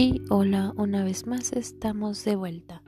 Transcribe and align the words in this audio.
Y 0.00 0.22
hola, 0.30 0.72
una 0.76 1.02
vez 1.02 1.26
más 1.26 1.52
estamos 1.52 2.24
de 2.24 2.36
vuelta. 2.36 2.84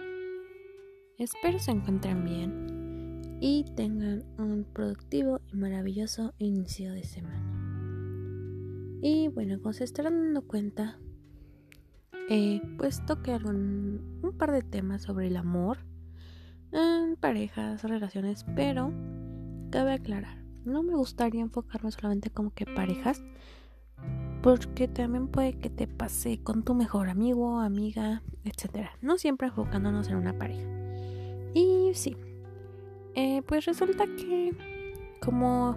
Espero 1.19 1.59
se 1.59 1.73
encuentren 1.73 2.25
bien 2.25 3.39
y 3.41 3.65
tengan 3.75 4.23
un 4.39 4.65
productivo 4.73 5.41
y 5.53 5.57
maravilloso 5.57 6.35
inicio 6.39 6.93
de 6.93 7.03
semana. 7.03 7.43
Y 9.03 9.27
bueno, 9.27 9.61
como 9.61 9.73
se 9.73 9.83
estarán 9.83 10.23
dando 10.23 10.43
cuenta, 10.43 11.01
eh, 12.29 12.63
pues 12.79 13.05
toqué 13.07 13.33
algún, 13.33 14.21
un 14.23 14.39
par 14.39 14.53
de 14.53 14.63
temas 14.63 15.03
sobre 15.03 15.27
el 15.27 15.37
amor, 15.37 15.79
parejas, 17.19 17.83
relaciones, 17.83 18.47
pero 18.55 18.93
cabe 19.73 19.95
aclarar, 19.95 20.45
no 20.65 20.85
me 20.85 20.95
gustaría 20.95 21.41
enfocarme 21.41 21.91
solamente 21.91 22.31
como 22.31 22.55
que 22.55 22.67
parejas, 22.67 23.21
porque 24.43 24.89
también 24.89 25.29
puede 25.29 25.55
que 25.55 25.69
te 25.69 25.87
pase 25.87 26.43
con 26.43 26.63
tu 26.63 26.75
mejor 26.75 27.09
amigo, 27.09 27.61
amiga, 27.61 28.23
etc. 28.45 28.89
No 29.03 29.19
siempre 29.19 29.49
enfocándonos 29.49 30.09
en 30.09 30.17
una 30.17 30.37
pareja. 30.39 30.63
Y 31.55 31.91
sí, 31.95 32.17
eh, 33.15 33.43
pues 33.43 33.65
resulta 33.67 34.05
que 34.07 34.55
como 35.21 35.77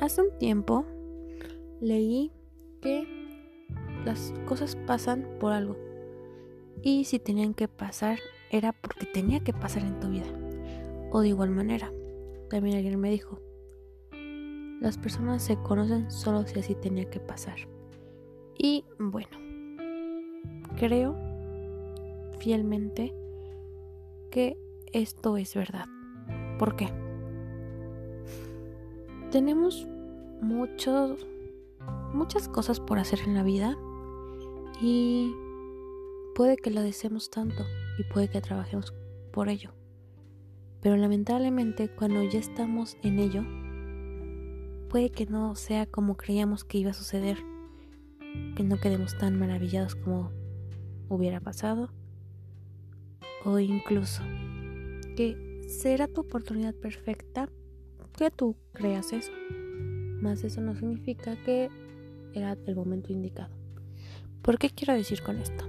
hace 0.00 0.20
un 0.22 0.38
tiempo 0.38 0.84
leí 1.80 2.32
que 2.82 3.06
las 4.04 4.34
cosas 4.46 4.76
pasan 4.86 5.26
por 5.40 5.52
algo. 5.52 5.76
Y 6.82 7.04
si 7.04 7.18
tenían 7.18 7.54
que 7.54 7.68
pasar, 7.68 8.18
era 8.50 8.72
porque 8.72 9.06
tenía 9.06 9.40
que 9.40 9.52
pasar 9.52 9.82
en 9.82 9.98
tu 9.98 10.08
vida. 10.08 10.26
O 11.10 11.20
de 11.20 11.28
igual 11.28 11.50
manera, 11.50 11.90
también 12.50 12.76
alguien 12.76 13.00
me 13.00 13.10
dijo, 13.10 13.40
las 14.80 14.98
personas 14.98 15.42
se 15.42 15.56
conocen 15.56 16.10
solo 16.10 16.46
si 16.46 16.60
así 16.60 16.74
tenía 16.74 17.08
que 17.08 17.20
pasar. 17.20 17.56
Y 18.58 18.84
bueno, 18.98 19.38
creo 20.76 21.16
fielmente 22.38 23.14
que 24.30 24.56
esto 24.92 25.36
es 25.36 25.54
verdad. 25.54 25.86
¿Por 26.58 26.76
qué? 26.76 26.88
Tenemos 29.30 29.86
muchos, 30.40 31.26
muchas 32.12 32.48
cosas 32.48 32.80
por 32.80 32.98
hacer 32.98 33.20
en 33.26 33.34
la 33.34 33.42
vida 33.42 33.76
y 34.80 35.34
puede 36.34 36.56
que 36.56 36.70
la 36.70 36.82
deseemos 36.82 37.30
tanto 37.30 37.64
y 37.98 38.04
puede 38.04 38.28
que 38.28 38.40
trabajemos 38.40 38.94
por 39.32 39.48
ello. 39.48 39.72
Pero 40.80 40.96
lamentablemente 40.96 41.88
cuando 41.88 42.22
ya 42.22 42.38
estamos 42.38 42.96
en 43.02 43.18
ello, 43.18 43.42
puede 44.88 45.10
que 45.10 45.26
no 45.26 45.54
sea 45.54 45.86
como 45.86 46.16
creíamos 46.16 46.64
que 46.64 46.78
iba 46.78 46.90
a 46.90 46.94
suceder, 46.94 47.38
que 48.54 48.62
no 48.62 48.78
quedemos 48.78 49.16
tan 49.18 49.38
maravillados 49.38 49.94
como 49.94 50.30
hubiera 51.08 51.40
pasado, 51.40 51.90
o 53.44 53.58
incluso 53.58 54.22
que 55.16 55.62
será 55.68 56.08
tu 56.08 56.22
oportunidad 56.22 56.74
perfecta 56.74 57.48
que 58.16 58.30
tú 58.30 58.56
creas 58.72 59.12
eso. 59.12 59.32
Más 60.20 60.42
eso 60.44 60.60
no 60.60 60.74
significa 60.74 61.36
que 61.44 61.68
era 62.34 62.56
el 62.66 62.76
momento 62.76 63.12
indicado. 63.12 63.54
¿Por 64.42 64.58
qué 64.58 64.70
quiero 64.70 64.94
decir 64.94 65.22
con 65.22 65.38
esto? 65.38 65.64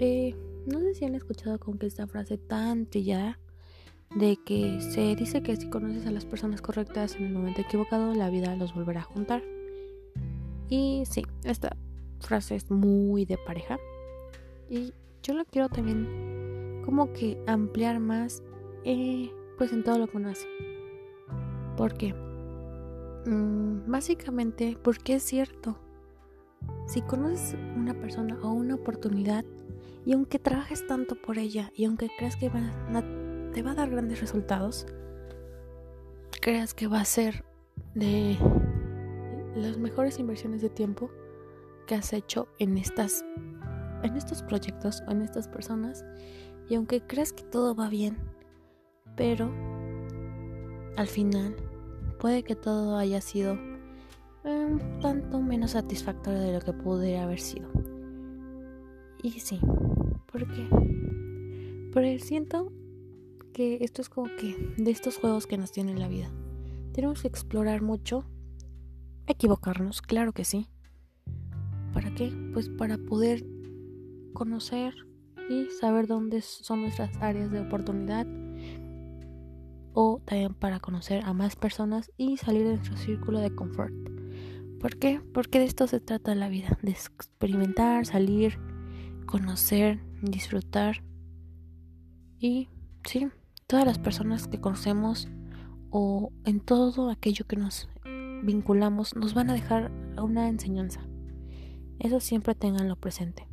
Eh, 0.00 0.34
no 0.66 0.80
sé 0.80 0.94
si 0.94 1.04
han 1.04 1.14
escuchado 1.14 1.58
con 1.58 1.78
que 1.78 1.86
esta 1.86 2.06
frase 2.06 2.38
tan 2.38 2.86
trillada 2.86 3.38
de 4.14 4.38
que 4.44 4.80
se 4.80 5.14
dice 5.16 5.42
que 5.42 5.56
si 5.56 5.68
conoces 5.68 6.06
a 6.06 6.10
las 6.10 6.24
personas 6.24 6.62
correctas 6.62 7.16
en 7.16 7.24
el 7.24 7.32
momento 7.32 7.60
equivocado, 7.60 8.14
la 8.14 8.30
vida 8.30 8.56
los 8.56 8.74
volverá 8.74 9.00
a 9.00 9.04
juntar. 9.04 9.42
Y 10.68 11.04
sí, 11.06 11.24
esta 11.44 11.76
frase 12.20 12.56
es 12.56 12.70
muy 12.70 13.24
de 13.24 13.38
pareja. 13.38 13.78
Y 14.70 14.92
yo 15.22 15.34
lo 15.34 15.44
quiero 15.44 15.68
también 15.68 16.82
como 16.84 17.12
que 17.12 17.42
ampliar 17.46 18.00
más 18.00 18.42
eh, 18.84 19.30
pues 19.56 19.72
en 19.72 19.84
todo 19.84 19.98
lo 19.98 20.08
que 20.08 20.16
uno 20.16 20.30
hace. 20.30 20.46
¿Por 21.76 21.94
qué? 21.94 22.14
Mm, 23.26 23.90
básicamente 23.90 24.78
porque 24.82 25.16
es 25.16 25.22
cierto. 25.22 25.78
Si 26.86 27.02
conoces 27.02 27.56
una 27.76 27.94
persona 27.94 28.38
o 28.42 28.50
una 28.52 28.74
oportunidad 28.74 29.44
y 30.04 30.14
aunque 30.14 30.38
trabajes 30.38 30.86
tanto 30.86 31.14
por 31.14 31.38
ella 31.38 31.70
y 31.76 31.84
aunque 31.84 32.08
creas 32.16 32.36
que 32.36 32.48
van 32.48 32.64
a 32.64 33.27
te 33.52 33.62
va 33.62 33.72
a 33.72 33.74
dar 33.74 33.90
grandes 33.90 34.20
resultados, 34.20 34.86
creas 36.40 36.74
que 36.74 36.86
va 36.86 37.00
a 37.00 37.04
ser 37.04 37.44
de 37.94 38.36
las 39.54 39.78
mejores 39.78 40.18
inversiones 40.18 40.62
de 40.62 40.70
tiempo 40.70 41.10
que 41.86 41.94
has 41.94 42.12
hecho 42.12 42.48
en 42.58 42.78
estas 42.78 43.24
en 44.02 44.16
estos 44.16 44.42
proyectos 44.42 45.02
o 45.08 45.10
en 45.10 45.22
estas 45.22 45.48
personas 45.48 46.04
y 46.68 46.74
aunque 46.74 47.00
creas 47.00 47.32
que 47.32 47.42
todo 47.42 47.74
va 47.74 47.88
bien, 47.88 48.18
pero 49.16 49.50
al 50.96 51.06
final 51.06 51.56
puede 52.20 52.42
que 52.42 52.54
todo 52.54 52.96
haya 52.96 53.20
sido 53.20 53.54
un 54.44 55.00
tanto 55.00 55.40
menos 55.40 55.72
satisfactorio 55.72 56.40
de 56.40 56.52
lo 56.52 56.60
que 56.60 56.72
pudiera 56.72 57.24
haber 57.24 57.40
sido. 57.40 57.68
Y 59.22 59.40
sí, 59.40 59.60
¿por 60.30 60.46
qué? 60.46 60.68
Porque 61.92 62.18
esto 63.58 64.02
es 64.02 64.08
como 64.08 64.28
que 64.36 64.74
de 64.76 64.90
estos 64.90 65.16
juegos 65.16 65.46
que 65.46 65.58
nos 65.58 65.72
tiene 65.72 65.94
la 65.94 66.08
vida. 66.08 66.30
Tenemos 66.92 67.22
que 67.22 67.28
explorar 67.28 67.82
mucho, 67.82 68.24
equivocarnos, 69.26 70.02
claro 70.02 70.32
que 70.32 70.44
sí. 70.44 70.68
¿Para 71.92 72.14
qué? 72.14 72.32
Pues 72.52 72.68
para 72.68 72.98
poder 72.98 73.44
conocer 74.32 74.94
y 75.48 75.66
saber 75.80 76.06
dónde 76.06 76.42
son 76.42 76.82
nuestras 76.82 77.16
áreas 77.18 77.50
de 77.50 77.60
oportunidad 77.60 78.26
o 79.92 80.20
también 80.24 80.54
para 80.54 80.78
conocer 80.78 81.24
a 81.24 81.32
más 81.32 81.56
personas 81.56 82.12
y 82.16 82.36
salir 82.36 82.64
de 82.64 82.76
nuestro 82.76 82.96
círculo 82.96 83.40
de 83.40 83.54
confort. 83.54 83.94
¿Por 84.80 84.96
qué? 84.96 85.20
Porque 85.34 85.58
de 85.58 85.64
esto 85.64 85.88
se 85.88 85.98
trata 85.98 86.34
la 86.36 86.48
vida, 86.48 86.78
de 86.82 86.92
experimentar, 86.92 88.06
salir, 88.06 88.58
conocer, 89.26 89.98
disfrutar 90.22 91.02
y 92.38 92.68
sí, 93.04 93.28
todas 93.68 93.86
las 93.86 93.98
personas 93.98 94.48
que 94.48 94.60
conocemos 94.60 95.28
o 95.90 96.32
en 96.44 96.58
todo 96.58 97.10
aquello 97.10 97.46
que 97.46 97.56
nos 97.56 97.88
vinculamos 98.42 99.14
nos 99.14 99.34
van 99.34 99.50
a 99.50 99.52
dejar 99.52 99.92
una 100.20 100.48
enseñanza. 100.48 101.02
Eso 101.98 102.18
siempre 102.18 102.54
tenganlo 102.54 102.96
presente. 102.96 103.46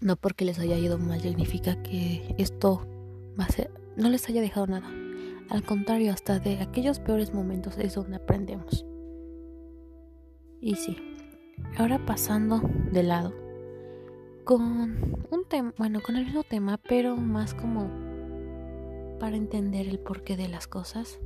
No 0.00 0.16
porque 0.16 0.44
les 0.44 0.58
haya 0.58 0.78
ido 0.78 0.98
mal 0.98 1.20
significa 1.20 1.82
que 1.82 2.34
esto 2.38 2.86
va 3.38 3.44
a 3.44 3.48
ser, 3.48 3.70
no 3.96 4.08
les 4.08 4.28
haya 4.28 4.40
dejado 4.40 4.68
nada. 4.68 4.88
Al 5.50 5.64
contrario, 5.64 6.12
hasta 6.12 6.38
de 6.38 6.60
aquellos 6.60 7.00
peores 7.00 7.34
momentos 7.34 7.76
es 7.78 7.94
donde 7.94 8.16
aprendemos. 8.16 8.86
Y 10.60 10.76
sí, 10.76 10.96
ahora 11.76 12.04
pasando 12.06 12.60
de 12.92 13.02
lado 13.02 13.34
con 14.44 15.26
un 15.30 15.44
tema, 15.48 15.74
bueno, 15.76 16.00
con 16.02 16.16
el 16.16 16.26
mismo 16.26 16.44
tema, 16.44 16.78
pero 16.78 17.16
más 17.16 17.54
como 17.54 18.03
para 19.24 19.38
entender 19.38 19.88
el 19.88 19.98
porqué 19.98 20.36
de 20.36 20.48
las 20.48 20.66
cosas. 20.66 21.18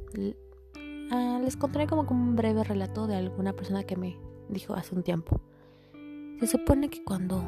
Ah, 1.11 1.41
les 1.43 1.57
contaré 1.57 1.89
como, 1.89 2.03
un 2.09 2.37
breve 2.37 2.63
relato 2.63 3.09
de 3.09 3.17
alguna 3.17 3.55
persona 3.55 3.83
que 3.83 3.97
me 3.97 4.17
dijo 4.49 4.75
hace 4.75 4.95
un 4.95 5.03
tiempo. 5.03 5.41
Se 6.39 6.47
supone 6.47 6.91
que 6.91 7.03
cuando 7.03 7.43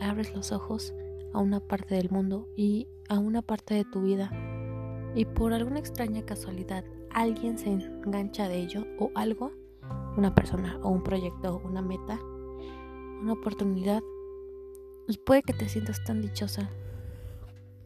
abres 0.00 0.34
los 0.34 0.50
ojos 0.50 0.92
a 1.32 1.38
una 1.38 1.60
parte 1.60 1.94
del 1.94 2.10
mundo 2.10 2.48
y 2.56 2.88
a 3.08 3.20
una 3.20 3.40
parte 3.40 3.74
de 3.74 3.84
tu 3.84 4.02
vida 4.02 4.32
y 5.14 5.24
por 5.24 5.52
alguna 5.52 5.78
extraña 5.78 6.26
casualidad 6.26 6.84
alguien 7.12 7.58
se 7.58 7.70
engancha 7.70 8.48
de 8.48 8.56
ello 8.56 8.86
o 8.98 9.12
algo, 9.14 9.52
una 10.16 10.34
persona 10.34 10.80
o 10.82 10.88
un 10.88 11.04
proyecto, 11.04 11.62
una 11.64 11.80
meta, 11.80 12.18
una 13.22 13.34
oportunidad, 13.34 14.02
y 15.06 15.16
puede 15.18 15.44
que 15.44 15.52
te 15.52 15.68
sientas 15.68 16.02
tan 16.02 16.22
dichosa 16.22 16.72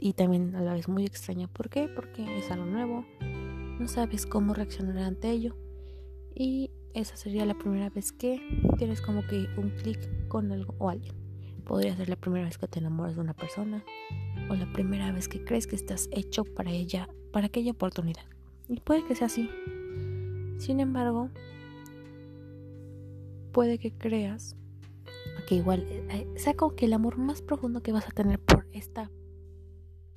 y 0.02 0.14
también 0.14 0.56
a 0.56 0.62
la 0.62 0.74
vez 0.74 0.88
muy 0.88 1.06
extraña. 1.06 1.46
¿Por 1.46 1.70
qué? 1.70 1.86
Porque 1.86 2.24
es 2.36 2.50
algo 2.50 2.66
nuevo, 2.66 3.06
no 3.78 3.86
sabes 3.86 4.26
cómo 4.26 4.52
reaccionar 4.52 4.98
ante 4.98 5.30
ello 5.30 5.54
y 6.34 6.72
esa 6.92 7.16
sería 7.16 7.46
la 7.46 7.56
primera 7.56 7.88
vez 7.88 8.10
que 8.10 8.40
tienes 8.78 9.00
como 9.00 9.24
que 9.28 9.46
un 9.56 9.70
clic 9.70 10.00
con 10.26 10.50
algo 10.50 10.74
o 10.78 10.90
alguien. 10.90 11.14
Podría 11.64 11.96
ser 11.96 12.08
la 12.08 12.16
primera 12.16 12.46
vez 12.46 12.58
que 12.58 12.66
te 12.66 12.80
enamoras 12.80 13.14
de 13.14 13.20
una 13.20 13.32
persona 13.32 13.84
o 14.50 14.56
la 14.56 14.70
primera 14.72 15.12
vez 15.12 15.28
que 15.28 15.44
crees 15.44 15.68
que 15.68 15.76
estás 15.76 16.08
hecho 16.10 16.44
para 16.44 16.72
ella, 16.72 17.08
para 17.32 17.46
aquella 17.46 17.70
oportunidad. 17.70 18.24
Y 18.68 18.80
puede 18.80 19.06
que 19.06 19.14
sea 19.14 19.28
así. 19.28 19.48
Sin 20.58 20.80
embargo, 20.80 21.30
puede 23.52 23.78
que 23.78 23.92
creas 23.92 24.56
que 25.46 25.54
igual 25.54 25.86
eh, 25.88 26.26
sea 26.34 26.54
como 26.54 26.74
que 26.74 26.86
el 26.86 26.92
amor 26.92 27.18
más 27.18 27.40
profundo 27.40 27.84
que 27.84 27.92
vas 27.92 28.08
a 28.08 28.10
tener 28.12 28.40
por 28.40 28.66
esta 28.72 29.08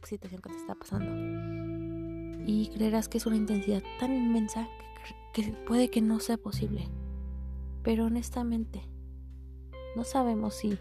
situación 0.05 0.41
que 0.41 0.49
te 0.49 0.55
está 0.57 0.75
pasando. 0.75 1.11
Y 2.45 2.69
creerás 2.75 3.09
que 3.09 3.17
es 3.17 3.25
una 3.25 3.35
intensidad 3.35 3.83
tan 3.99 4.13
inmensa 4.13 4.67
que, 5.33 5.43
que 5.43 5.51
puede 5.53 5.89
que 5.89 6.01
no 6.01 6.19
sea 6.19 6.37
posible. 6.37 6.87
Pero 7.83 8.05
honestamente, 8.05 8.81
no 9.95 10.03
sabemos 10.03 10.55
si 10.55 10.77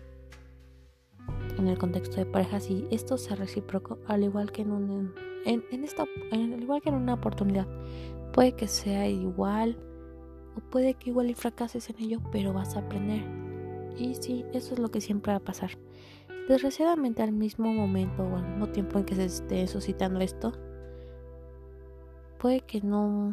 en 1.58 1.68
el 1.68 1.78
contexto 1.78 2.16
de 2.16 2.26
pareja 2.26 2.60
si 2.60 2.86
esto 2.90 3.16
sea 3.16 3.36
recíproco, 3.36 3.98
al 4.06 4.24
igual 4.24 4.52
que 4.52 4.62
en 4.62 4.72
un 4.72 5.14
en, 5.44 5.64
en 5.70 5.84
esta 5.84 6.04
al 6.32 6.62
igual 6.62 6.80
que 6.82 6.88
en 6.88 6.96
una 6.96 7.14
oportunidad. 7.14 7.66
Puede 8.32 8.52
que 8.52 8.66
sea 8.66 9.08
igual 9.08 9.78
o 10.56 10.60
puede 10.70 10.94
que 10.94 11.10
igual 11.10 11.30
y 11.30 11.34
fracases 11.34 11.88
en 11.90 12.00
ello, 12.00 12.20
pero 12.32 12.52
vas 12.52 12.76
a 12.76 12.80
aprender. 12.80 13.22
Y 13.96 14.14
sí, 14.16 14.44
eso 14.52 14.74
es 14.74 14.80
lo 14.80 14.90
que 14.90 15.00
siempre 15.00 15.32
va 15.32 15.38
a 15.38 15.44
pasar. 15.44 15.78
Desgraciadamente 16.48 17.22
al 17.22 17.32
mismo 17.32 17.72
momento 17.72 18.22
o 18.22 18.36
al 18.36 18.46
mismo 18.46 18.68
tiempo 18.68 18.98
en 18.98 19.04
que 19.06 19.14
se 19.14 19.24
esté 19.24 19.66
suscitando 19.66 20.20
esto, 20.20 20.52
puede 22.38 22.60
que 22.60 22.82
no, 22.82 23.32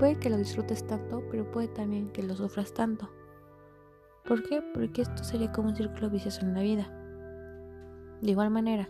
puede 0.00 0.18
que 0.18 0.28
lo 0.28 0.36
disfrutes 0.36 0.84
tanto, 0.84 1.22
pero 1.30 1.48
puede 1.52 1.68
también 1.68 2.08
que 2.08 2.24
lo 2.24 2.34
sufras 2.34 2.74
tanto. 2.74 3.08
¿Por 4.24 4.42
qué? 4.42 4.60
Porque 4.74 5.02
esto 5.02 5.22
sería 5.22 5.52
como 5.52 5.68
un 5.68 5.76
círculo 5.76 6.10
vicioso 6.10 6.40
en 6.40 6.54
la 6.54 6.62
vida. 6.62 6.90
De 8.20 8.32
igual 8.32 8.50
manera, 8.50 8.88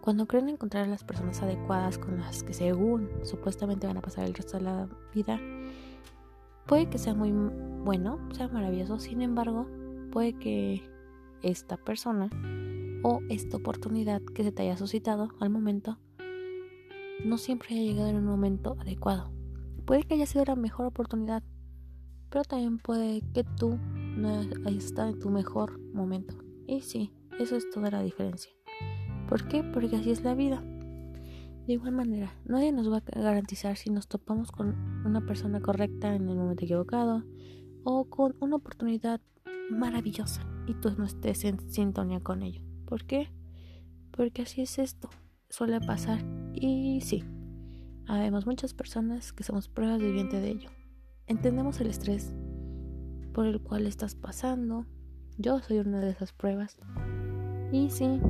cuando 0.00 0.26
creen 0.26 0.48
encontrar 0.48 0.84
a 0.84 0.88
las 0.88 1.04
personas 1.04 1.40
adecuadas 1.40 1.98
con 1.98 2.18
las 2.18 2.42
que 2.42 2.52
según 2.52 3.08
supuestamente 3.22 3.86
van 3.86 3.98
a 3.98 4.02
pasar 4.02 4.24
el 4.24 4.34
resto 4.34 4.58
de 4.58 4.64
la 4.64 4.88
vida, 5.14 5.38
puede 6.66 6.90
que 6.90 6.98
sea 6.98 7.14
muy 7.14 7.30
bueno, 7.30 8.18
sea 8.32 8.48
maravilloso, 8.48 8.98
sin 8.98 9.22
embargo, 9.22 9.68
puede 10.10 10.32
que 10.32 10.91
esta 11.42 11.76
persona 11.76 12.30
o 13.02 13.20
esta 13.28 13.56
oportunidad 13.56 14.22
que 14.34 14.44
se 14.44 14.52
te 14.52 14.62
haya 14.62 14.76
suscitado 14.76 15.30
al 15.40 15.50
momento 15.50 15.98
no 17.24 17.38
siempre 17.38 17.74
haya 17.74 17.82
llegado 17.82 18.08
en 18.08 18.16
un 18.16 18.24
momento 18.24 18.76
adecuado. 18.80 19.32
Puede 19.84 20.04
que 20.04 20.14
haya 20.14 20.26
sido 20.26 20.44
la 20.44 20.56
mejor 20.56 20.86
oportunidad, 20.86 21.42
pero 22.30 22.44
también 22.44 22.78
puede 22.78 23.22
que 23.32 23.44
tú 23.44 23.78
no 24.16 24.28
hayas 24.66 24.84
estado 24.84 25.10
en 25.10 25.18
tu 25.18 25.30
mejor 25.30 25.78
momento. 25.92 26.34
Y 26.66 26.80
sí, 26.80 27.12
eso 27.38 27.56
es 27.56 27.68
toda 27.70 27.90
la 27.90 28.02
diferencia. 28.02 28.52
¿Por 29.28 29.46
qué? 29.48 29.62
Porque 29.62 29.96
así 29.96 30.10
es 30.10 30.22
la 30.22 30.34
vida. 30.34 30.62
De 31.66 31.74
igual 31.74 31.92
manera, 31.92 32.34
nadie 32.44 32.72
nos 32.72 32.90
va 32.90 32.98
a 32.98 33.20
garantizar 33.20 33.76
si 33.76 33.90
nos 33.90 34.08
topamos 34.08 34.50
con 34.50 34.74
una 35.04 35.24
persona 35.24 35.60
correcta 35.60 36.14
en 36.14 36.28
el 36.28 36.36
momento 36.36 36.64
equivocado 36.64 37.24
o 37.84 38.04
con 38.06 38.34
una 38.40 38.56
oportunidad 38.56 39.20
maravillosa 39.70 40.51
y 40.66 40.74
tú 40.74 40.90
no 40.96 41.04
estés 41.04 41.44
en 41.44 41.58
sintonía 41.70 42.20
con 42.20 42.42
ello. 42.42 42.62
¿Por 42.86 43.04
qué? 43.04 43.28
Porque 44.10 44.42
así 44.42 44.62
es 44.62 44.78
esto, 44.78 45.08
suele 45.48 45.80
pasar 45.80 46.22
y 46.54 47.00
sí, 47.00 47.24
habemos 48.06 48.46
muchas 48.46 48.74
personas 48.74 49.32
que 49.32 49.42
somos 49.42 49.68
pruebas 49.68 50.00
vivientes 50.00 50.42
de 50.42 50.50
ello. 50.50 50.70
Entendemos 51.26 51.80
el 51.80 51.88
estrés 51.88 52.34
por 53.32 53.46
el 53.46 53.60
cual 53.60 53.86
estás 53.86 54.14
pasando, 54.14 54.86
yo 55.38 55.60
soy 55.60 55.78
una 55.78 56.00
de 56.00 56.10
esas 56.10 56.32
pruebas 56.32 56.78
y 57.72 57.88
sí, 57.88 58.20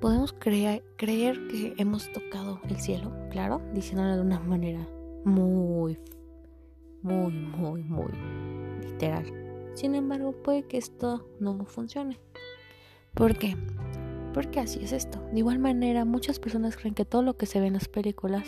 podemos 0.00 0.34
creer, 0.34 0.84
creer 0.96 1.46
que 1.48 1.74
hemos 1.78 2.12
tocado 2.12 2.60
el 2.68 2.76
cielo, 2.76 3.12
claro, 3.30 3.62
diciéndolo 3.72 4.16
de 4.16 4.22
una 4.22 4.40
manera 4.40 4.86
muy, 5.24 5.98
muy, 7.02 7.32
muy, 7.32 7.82
muy 7.82 8.12
literal. 8.82 9.39
Sin 9.80 9.94
embargo, 9.94 10.32
puede 10.32 10.64
que 10.64 10.76
esto 10.76 11.26
no 11.38 11.64
funcione. 11.64 12.20
¿Por 13.14 13.38
qué? 13.38 13.56
Porque 14.34 14.60
así 14.60 14.84
es 14.84 14.92
esto. 14.92 15.18
De 15.32 15.38
igual 15.38 15.58
manera, 15.58 16.04
muchas 16.04 16.38
personas 16.38 16.76
creen 16.76 16.94
que 16.94 17.06
todo 17.06 17.22
lo 17.22 17.38
que 17.38 17.46
se 17.46 17.60
ve 17.60 17.68
en 17.68 17.72
las 17.72 17.88
películas 17.88 18.46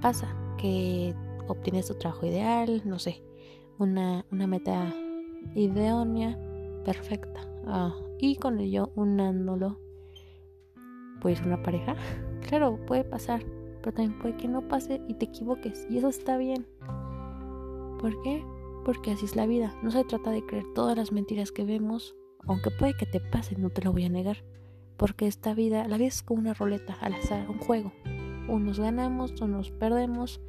pasa, 0.00 0.34
que 0.56 1.14
obtienes 1.46 1.88
tu 1.88 1.94
trabajo 1.96 2.24
ideal, 2.24 2.80
no 2.86 2.98
sé, 2.98 3.22
una, 3.78 4.24
una 4.32 4.46
meta 4.46 4.94
idónea, 5.54 6.38
perfecta, 6.86 7.46
ah, 7.66 7.94
y 8.18 8.36
con 8.36 8.58
ello 8.58 8.92
unándolo, 8.94 9.78
pues 11.20 11.42
una 11.42 11.62
pareja. 11.62 11.96
Claro, 12.48 12.78
puede 12.86 13.02
pasar, 13.04 13.44
pero 13.82 13.92
también 13.92 14.18
puede 14.20 14.36
que 14.36 14.46
no 14.46 14.68
pase 14.68 15.02
y 15.08 15.14
te 15.14 15.26
equivoques, 15.26 15.86
y 15.90 15.98
eso 15.98 16.08
está 16.08 16.38
bien. 16.38 16.66
¿Por 17.98 18.22
qué? 18.22 18.42
Porque 18.86 19.10
así 19.10 19.24
es 19.24 19.34
la 19.34 19.46
vida. 19.46 19.74
No 19.82 19.90
se 19.90 20.04
trata 20.04 20.30
de 20.30 20.46
creer 20.46 20.64
todas 20.72 20.96
las 20.96 21.10
mentiras 21.10 21.50
que 21.50 21.64
vemos 21.64 22.14
aunque 22.46 22.70
puede 22.70 22.94
que 22.94 23.06
te 23.06 23.18
pase, 23.20 23.56
no 23.56 23.70
te 23.70 23.82
lo 23.82 23.92
voy 23.92 24.04
a 24.04 24.08
negar. 24.08 24.44
Porque 24.96 25.26
esta 25.26 25.52
vida, 25.52 25.86
la 25.88 25.98
vida 25.98 26.08
es 26.08 26.22
como 26.22 26.40
una 26.40 26.54
roleta 26.54 26.94
al 27.00 27.14
azar, 27.14 27.50
un 27.50 27.58
juego. 27.58 27.92
Unos 28.48 28.78
ganamos, 28.78 29.40
unos 29.40 29.72
perdemos, 29.72 30.40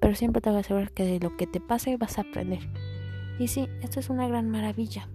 pero 0.00 0.16
siempre 0.16 0.42
te 0.42 0.50
voy 0.50 0.58
a 0.58 0.60
asegurar 0.60 0.90
que 0.90 1.04
de 1.04 1.20
lo 1.20 1.36
que 1.36 1.46
te 1.46 1.60
pase 1.60 1.96
vas 1.96 2.18
a 2.18 2.22
aprender. 2.22 2.68
Y 3.38 3.46
sí, 3.46 3.68
esto 3.80 4.00
es 4.00 4.10
una 4.10 4.26
gran 4.26 4.50
maravilla. 4.50 5.08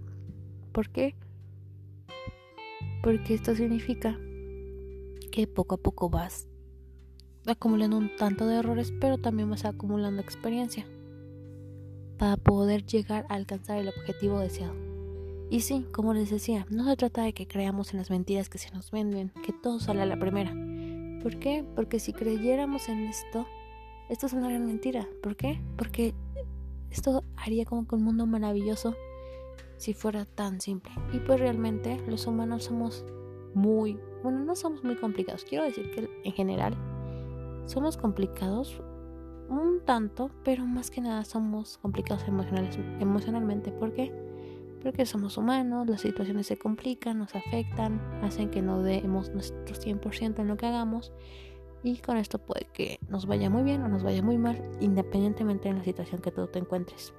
¿Por 0.72 0.88
qué? 0.88 1.14
Porque 3.02 3.34
esto 3.34 3.54
significa 3.54 4.18
que 5.30 5.46
poco 5.46 5.74
a 5.74 5.78
poco 5.78 6.08
vas 6.08 6.48
acumulando 7.46 7.98
un 7.98 8.16
tanto 8.16 8.46
de 8.46 8.56
errores, 8.56 8.92
pero 9.00 9.18
también 9.18 9.50
vas 9.50 9.66
acumulando 9.66 10.22
experiencia 10.22 10.86
para 12.22 12.36
poder 12.36 12.86
llegar 12.86 13.26
a 13.28 13.34
alcanzar 13.34 13.78
el 13.78 13.88
objetivo 13.88 14.38
deseado. 14.38 14.76
Y 15.50 15.62
sí, 15.62 15.88
como 15.90 16.14
les 16.14 16.30
decía, 16.30 16.68
no 16.70 16.84
se 16.84 16.94
trata 16.94 17.24
de 17.24 17.32
que 17.32 17.48
creamos 17.48 17.92
en 17.92 17.98
las 17.98 18.10
mentiras 18.10 18.48
que 18.48 18.58
se 18.58 18.70
nos 18.70 18.92
venden, 18.92 19.32
que 19.44 19.52
todo 19.52 19.80
sale 19.80 20.02
a 20.02 20.06
la 20.06 20.20
primera. 20.20 20.54
¿Por 21.20 21.40
qué? 21.40 21.64
Porque 21.74 21.98
si 21.98 22.12
creyéramos 22.12 22.88
en 22.88 23.08
esto, 23.08 23.44
esto 24.08 24.26
es 24.26 24.34
una 24.34 24.48
gran 24.48 24.64
mentira. 24.66 25.08
¿Por 25.20 25.34
qué? 25.34 25.60
Porque 25.76 26.14
esto 26.92 27.24
haría 27.34 27.64
como 27.64 27.88
que 27.88 27.96
un 27.96 28.04
mundo 28.04 28.24
maravilloso 28.24 28.94
si 29.76 29.92
fuera 29.92 30.24
tan 30.24 30.60
simple. 30.60 30.92
Y 31.12 31.18
pues 31.18 31.40
realmente 31.40 32.00
los 32.06 32.28
humanos 32.28 32.62
somos 32.62 33.04
muy, 33.52 33.98
bueno, 34.22 34.38
no 34.44 34.54
somos 34.54 34.84
muy 34.84 34.94
complicados. 34.94 35.44
Quiero 35.44 35.64
decir 35.64 35.90
que 35.90 36.08
en 36.22 36.32
general 36.32 36.76
somos 37.66 37.96
complicados 37.96 38.80
un 39.48 39.80
tanto, 39.84 40.30
pero 40.44 40.66
más 40.66 40.90
que 40.90 41.00
nada 41.00 41.24
somos 41.24 41.78
complicados 41.78 42.24
emocionalmente. 43.00 43.72
¿Por 43.72 43.92
qué? 43.92 44.12
porque 44.82 45.06
somos 45.06 45.36
humanos, 45.38 45.88
las 45.88 46.00
situaciones 46.00 46.46
se 46.46 46.58
complican, 46.58 47.18
nos 47.18 47.34
afectan, 47.34 48.00
hacen 48.22 48.50
que 48.50 48.62
no 48.62 48.82
demos 48.82 49.30
nuestro 49.30 49.74
100% 49.74 50.40
en 50.40 50.48
lo 50.48 50.56
que 50.56 50.66
hagamos 50.66 51.12
y 51.84 51.98
con 51.98 52.16
esto 52.16 52.38
puede 52.38 52.66
que 52.72 52.98
nos 53.08 53.26
vaya 53.26 53.50
muy 53.50 53.62
bien 53.62 53.82
o 53.82 53.88
nos 53.88 54.02
vaya 54.02 54.22
muy 54.22 54.38
mal, 54.38 54.60
independientemente 54.80 55.68
de 55.68 55.74
la 55.74 55.84
situación 55.84 56.20
que 56.20 56.30
tú 56.30 56.46
te 56.46 56.58
encuentres. 56.58 57.12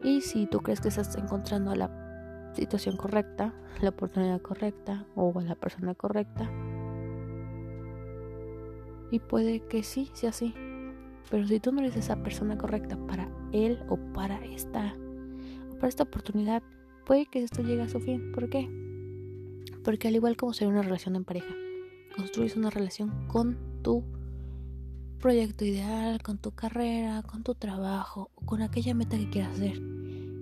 Y 0.00 0.20
si 0.22 0.46
tú 0.46 0.60
crees 0.60 0.80
que 0.80 0.88
estás 0.88 1.14
encontrando 1.16 1.74
la 1.74 2.50
situación 2.54 2.96
correcta, 2.96 3.54
la 3.80 3.90
oportunidad 3.90 4.40
correcta 4.40 5.06
o 5.14 5.32
la 5.40 5.54
persona 5.54 5.94
correcta, 5.94 6.50
y 9.10 9.20
puede 9.20 9.60
que 9.60 9.82
sí 9.82 10.10
sea 10.14 10.30
así, 10.30 10.54
pero 11.30 11.46
si 11.46 11.60
tú 11.60 11.72
no 11.72 11.80
eres 11.80 11.96
esa 11.96 12.22
persona 12.22 12.58
correcta 12.58 12.96
para 13.06 13.28
él 13.52 13.78
o 13.88 13.96
para 14.12 14.44
esta 14.44 14.94
para 15.76 15.88
esta 15.88 16.04
oportunidad 16.04 16.62
puede 17.04 17.26
que 17.26 17.42
esto 17.42 17.62
llegue 17.62 17.82
a 17.82 17.88
su 17.88 17.98
fin. 17.98 18.32
¿Por 18.32 18.48
qué? 18.48 18.70
Porque 19.84 20.08
al 20.08 20.14
igual 20.14 20.36
como 20.36 20.52
ser 20.52 20.68
una 20.68 20.82
relación 20.82 21.16
en 21.16 21.24
pareja, 21.24 21.54
construyes 22.16 22.56
una 22.56 22.70
relación 22.70 23.26
con 23.26 23.58
tu 23.82 24.04
proyecto 25.18 25.64
ideal, 25.64 26.22
con 26.22 26.38
tu 26.38 26.52
carrera, 26.52 27.22
con 27.22 27.42
tu 27.42 27.54
trabajo 27.54 28.30
o 28.34 28.46
con 28.46 28.62
aquella 28.62 28.94
meta 28.94 29.18
que 29.18 29.30
quieras 29.30 29.54
hacer. 29.54 29.80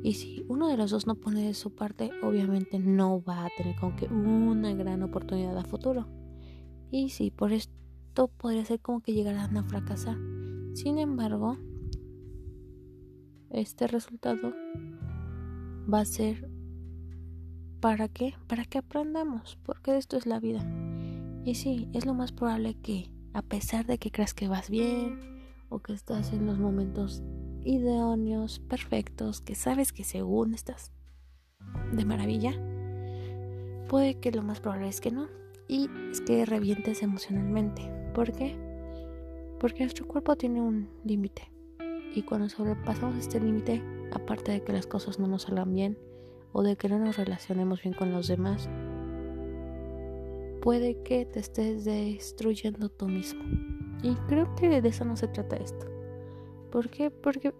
Y 0.03 0.15
si 0.15 0.45
uno 0.49 0.69
de 0.69 0.77
los 0.77 0.91
dos 0.91 1.07
no 1.07 1.15
pone 1.15 1.47
de 1.47 1.55
su 1.55 1.75
parte, 1.75 2.11
obviamente 2.23 2.79
no 2.79 3.23
va 3.23 3.47
a 3.47 3.51
tener 3.57 3.77
como 3.77 3.97
que 3.97 4.07
una 4.07 4.73
gran 4.75 5.03
oportunidad 5.03 5.57
a 5.59 5.65
futuro. 5.65 6.07
Y 6.91 7.11
sí, 7.11 7.31
por 7.31 7.53
esto 7.53 8.29
podría 8.29 8.65
ser 8.65 8.81
como 8.81 9.01
que 9.01 9.13
llegarán 9.13 9.57
a 9.57 9.63
fracasar. 9.65 10.17
Sin 10.75 10.99
embargo, 10.99 11.57
este 13.51 13.87
resultado 13.87 14.53
va 15.93 16.01
a 16.01 16.05
ser 16.05 16.49
¿para 17.81 18.09
qué? 18.09 18.35
Para 18.47 18.65
que 18.65 18.79
aprendamos, 18.79 19.59
porque 19.65 19.97
esto 19.97 20.17
es 20.17 20.27
la 20.27 20.39
vida. 20.39 20.65
Y 21.45 21.55
sí, 21.55 21.89
es 21.93 22.07
lo 22.07 22.15
más 22.15 22.33
probable 22.33 22.75
que, 22.75 23.11
a 23.33 23.43
pesar 23.43 23.87
de 23.87 23.99
que 23.99 24.11
creas 24.11 24.35
que 24.35 24.49
vas 24.49 24.71
bien 24.71 25.19
o 25.69 25.81
que 25.81 25.93
estás 25.93 26.33
en 26.33 26.47
los 26.47 26.59
momentos 26.59 27.23
idóneos, 27.65 28.61
perfectos, 28.61 29.41
que 29.41 29.55
sabes 29.55 29.93
que 29.93 30.05
según 30.05 30.55
estás 30.55 30.93
de 31.93 32.05
maravilla, 32.05 32.53
puede 33.89 34.19
que 34.21 34.33
lo 34.33 34.43
más 34.43 34.61
probable 34.61 34.89
es 34.89 35.01
que 35.01 35.11
no. 35.11 35.29
Y 35.67 35.89
es 36.11 36.21
que 36.21 36.45
revientes 36.45 37.03
emocionalmente. 37.03 37.83
¿Por 38.13 38.33
qué? 38.33 38.70
Porque 39.61 39.85
nuestro 39.85 40.09
cuerpo 40.09 40.37
tiene 40.37 40.61
un 40.61 40.89
límite. 41.05 41.53
Y 42.15 42.23
cuando 42.23 42.49
sobrepasamos 42.49 43.17
este 43.17 43.39
límite, 43.39 43.83
aparte 44.13 44.53
de 44.53 44.63
que 44.63 44.73
las 44.73 44.87
cosas 44.87 45.21
no 45.21 45.29
nos 45.29 45.43
salgan 45.43 45.73
bien 45.73 45.99
o 46.53 46.63
de 46.63 46.77
que 46.77 46.89
no 46.89 46.99
nos 46.99 47.17
relacionemos 47.17 47.83
bien 47.83 47.95
con 47.95 48.11
los 48.11 48.27
demás, 48.27 48.69
puede 50.61 51.03
que 51.03 51.27
te 51.27 51.41
estés 51.41 51.85
destruyendo 51.85 52.89
tú 52.89 53.07
mismo. 53.07 53.43
Y 54.03 54.15
creo 54.29 54.55
que 54.57 54.81
de 54.81 54.89
eso 54.89 55.05
no 55.05 55.17
se 55.17 55.29
trata 55.29 55.57
esto. 55.57 55.87
¿Por 56.71 56.89
qué? 56.89 57.11
Porque 57.11 57.53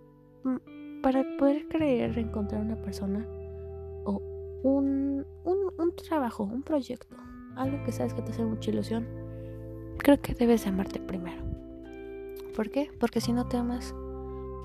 mm, 0.45 1.03
para 1.03 1.25
poder 1.39 1.69
creer 1.69 2.19
encontrar 2.19 2.63
una 2.63 2.81
persona 2.81 3.27
o 4.05 4.21
un, 4.63 5.27
un, 5.45 5.95
trabajo, 5.97 6.45
un 6.45 6.63
proyecto, 6.63 7.17
algo 7.57 7.83
que 7.85 7.93
sabes 7.93 8.15
que 8.15 8.23
te 8.23 8.33
hace 8.33 8.45
mucha 8.45 8.71
ilusión, 8.71 9.07
creo 9.99 10.21
que 10.21 10.35
debes 10.35 10.67
amarte 10.67 11.01
primero. 11.01 11.50
¿Por 12.61 12.71
qué? 12.71 12.91
Porque 13.01 13.23
si 13.23 13.33
no 13.33 13.47
te 13.47 13.57
amas, 13.57 13.95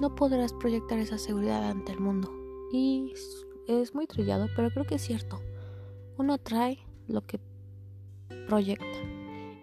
no 0.02 0.16
podrás 0.16 0.52
proyectar 0.52 1.00
esa 1.00 1.18
seguridad 1.18 1.64
ante 1.64 1.94
el 1.94 2.02
mundo. 2.02 2.30
Y 2.70 3.14
es 3.70 3.96
muy 3.96 4.06
trillado, 4.06 4.50
pero 4.54 4.70
creo 4.70 4.84
que 4.84 4.96
es 4.96 5.02
cierto. 5.02 5.40
Uno 6.18 6.38
trae 6.38 6.80
lo 7.08 7.26
que 7.26 7.40
proyecta. 8.50 9.00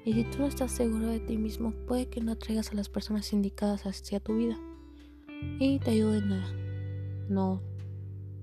Y 0.06 0.14
si 0.14 0.24
tú 0.24 0.38
no 0.38 0.46
estás 0.46 0.72
seguro 0.72 1.08
de 1.08 1.20
ti 1.20 1.36
mismo, 1.36 1.74
puede 1.86 2.08
que 2.08 2.22
no 2.22 2.38
traigas 2.38 2.72
a 2.72 2.74
las 2.74 2.88
personas 2.88 3.30
indicadas 3.34 3.84
hacia 3.84 4.18
tu 4.18 4.34
vida 4.34 4.58
y 5.60 5.78
te 5.80 5.90
ayuden 5.90 6.32
a 6.32 6.52
no 7.28 7.60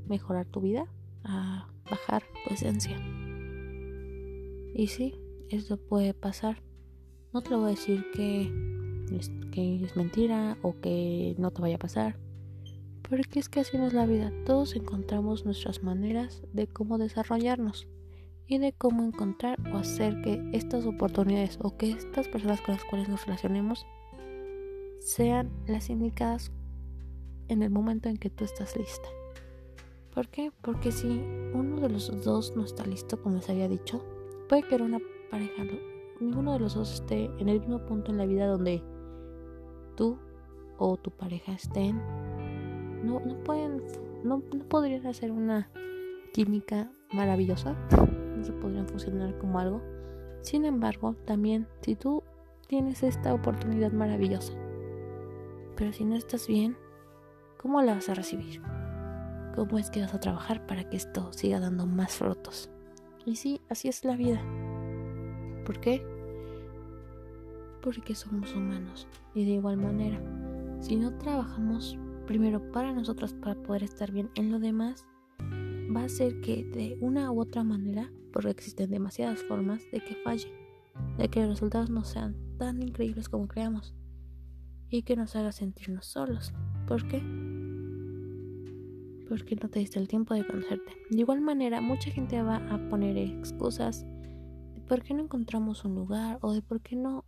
mejorar 0.07 0.45
tu 0.45 0.61
vida, 0.61 0.85
a 1.23 1.67
bajar 1.89 2.21
tu 2.47 2.53
esencia. 2.53 2.95
Y 4.75 4.85
sí, 4.85 5.15
esto 5.49 5.77
puede 5.77 6.13
pasar. 6.13 6.61
No 7.33 7.41
te 7.41 7.49
lo 7.49 7.61
voy 7.61 7.69
a 7.69 7.69
decir 7.71 8.05
que 8.13 8.77
que 9.51 9.83
es 9.83 9.95
mentira 9.95 10.57
o 10.61 10.79
que 10.79 11.35
no 11.37 11.51
te 11.51 11.61
vaya 11.61 11.75
a 11.75 11.79
pasar. 11.79 12.17
Porque 13.07 13.39
es 13.39 13.49
que 13.49 13.61
así 13.61 13.77
no 13.77 13.87
es 13.87 13.93
la 13.93 14.05
vida. 14.05 14.31
Todos 14.45 14.75
encontramos 14.75 15.45
nuestras 15.45 15.83
maneras 15.83 16.43
de 16.53 16.67
cómo 16.67 16.97
desarrollarnos 16.97 17.87
y 18.47 18.57
de 18.57 18.73
cómo 18.73 19.03
encontrar 19.03 19.57
o 19.73 19.77
hacer 19.77 20.21
que 20.21 20.41
estas 20.53 20.85
oportunidades 20.85 21.57
o 21.61 21.77
que 21.77 21.91
estas 21.91 22.27
personas 22.27 22.61
con 22.61 22.75
las 22.75 22.83
cuales 22.85 23.09
nos 23.09 23.25
relacionemos 23.25 23.85
sean 24.99 25.49
las 25.67 25.89
indicadas 25.89 26.51
en 27.47 27.63
el 27.63 27.69
momento 27.69 28.09
en 28.09 28.17
que 28.17 28.29
tú 28.29 28.43
estás 28.43 28.75
lista. 28.75 29.09
¿Por 30.13 30.27
qué? 30.27 30.51
Porque 30.61 30.91
si 30.91 31.07
uno 31.53 31.79
de 31.79 31.89
los 31.89 32.23
dos 32.23 32.55
no 32.55 32.65
está 32.65 32.85
listo, 32.85 33.21
como 33.21 33.35
les 33.37 33.49
había 33.49 33.67
dicho, 33.67 34.03
puede 34.47 34.63
que 34.63 34.75
una 34.75 34.99
pareja, 35.29 35.63
ninguno 36.19 36.53
de 36.53 36.59
los 36.59 36.73
dos 36.73 36.93
esté 36.93 37.25
en 37.39 37.49
el 37.49 37.59
mismo 37.59 37.85
punto 37.85 38.11
en 38.11 38.17
la 38.17 38.25
vida 38.25 38.47
donde 38.47 38.83
tú 39.99 40.17
o 40.77 40.95
tu 40.95 41.11
pareja 41.11 41.51
estén. 41.51 42.01
No, 43.03 43.19
no 43.19 43.35
pueden, 43.43 43.83
no, 44.23 44.41
no 44.53 44.63
podrían 44.69 45.05
hacer 45.05 45.29
una 45.31 45.69
química 46.33 46.89
maravillosa, 47.11 47.75
no 48.37 48.43
se 48.43 48.53
podrían 48.53 48.87
fusionar 48.87 49.37
como 49.39 49.59
algo. 49.59 49.81
Sin 50.41 50.63
embargo, 50.63 51.15
también 51.25 51.67
si 51.81 51.95
tú 51.95 52.23
tienes 52.67 53.03
esta 53.03 53.33
oportunidad 53.33 53.91
maravillosa, 53.91 54.53
pero 55.75 55.91
si 55.91 56.05
no 56.05 56.15
estás 56.15 56.47
bien, 56.47 56.77
¿cómo 57.57 57.81
la 57.81 57.95
vas 57.95 58.07
a 58.07 58.13
recibir? 58.13 58.61
cómo 59.55 59.77
es 59.77 59.89
que 59.89 59.99
vas 59.99 60.13
a 60.13 60.19
trabajar 60.19 60.65
para 60.65 60.89
que 60.89 60.95
esto 60.95 61.33
siga 61.33 61.59
dando 61.59 61.85
más 61.85 62.15
frutos. 62.15 62.69
Y 63.25 63.35
sí, 63.35 63.59
así 63.67 63.89
es 63.89 64.05
la 64.05 64.15
vida. 64.15 64.41
¿Por 65.65 65.81
qué? 65.81 66.05
Porque 67.81 68.15
somos 68.15 68.53
humanos. 68.55 69.07
Y 69.33 69.45
de 69.45 69.51
igual 69.51 69.77
manera, 69.77 70.21
si 70.79 70.95
no 70.95 71.17
trabajamos 71.17 71.97
primero 72.27 72.71
para 72.71 72.93
nosotros 72.93 73.33
para 73.33 73.55
poder 73.55 73.83
estar 73.83 74.11
bien 74.11 74.29
en 74.35 74.51
lo 74.51 74.59
demás, 74.59 75.05
va 75.95 76.03
a 76.03 76.09
ser 76.09 76.41
que 76.41 76.63
de 76.63 76.97
una 77.01 77.31
u 77.31 77.41
otra 77.41 77.63
manera, 77.63 78.11
porque 78.31 78.51
existen 78.51 78.91
demasiadas 78.91 79.41
formas 79.43 79.83
de 79.91 79.99
que 79.99 80.15
falle, 80.23 80.53
de 81.17 81.29
que 81.29 81.41
los 81.41 81.49
resultados 81.49 81.89
no 81.89 82.03
sean 82.03 82.35
tan 82.57 82.81
increíbles 82.81 83.29
como 83.29 83.47
creamos 83.47 83.95
y 84.89 85.03
que 85.03 85.15
nos 85.15 85.35
haga 85.35 85.51
sentirnos 85.51 86.05
solos. 86.05 86.53
¿Por 86.87 87.07
qué? 87.07 87.23
porque 89.29 89.55
no 89.55 89.69
te 89.69 89.79
diste 89.79 89.99
el 89.99 90.07
tiempo 90.07 90.33
de 90.33 90.45
conocerte. 90.45 90.91
De 91.09 91.19
igual 91.19 91.39
manera, 91.39 91.79
mucha 91.79 92.09
gente 92.09 92.41
va 92.41 92.57
a 92.57 92.89
poner 92.89 93.15
excusas 93.15 94.03
de 94.73 94.81
por 94.81 95.03
qué 95.03 95.13
no 95.13 95.23
encontramos 95.23 95.85
un 95.85 95.93
lugar 95.93 96.39
o 96.41 96.51
de 96.51 96.63
por 96.63 96.81
qué 96.81 96.95
no 96.95 97.23